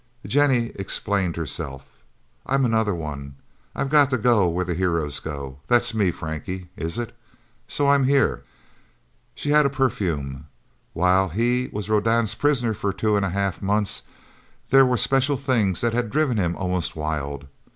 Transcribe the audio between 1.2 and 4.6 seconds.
herself. "I'm another one. I've got to go